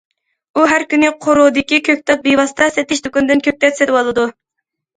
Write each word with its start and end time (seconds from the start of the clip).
ئۇ 0.53 0.61
ھەر 0.71 0.85
كۈنى 0.93 1.11
قورۇدىكى 1.25 1.79
كۆكتات 1.89 2.25
بىۋاسىتە 2.25 2.71
سېتىش 2.79 3.07
دۇكىنىدىن 3.09 3.47
كۆكتات 3.51 3.81
سېتىۋالىدۇ. 3.81 4.29